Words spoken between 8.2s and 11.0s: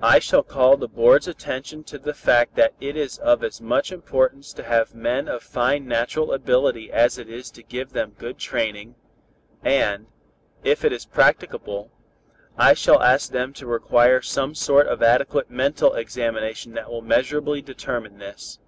training, and, if it